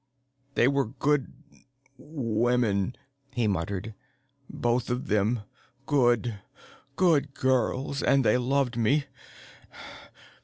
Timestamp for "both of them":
4.49-5.41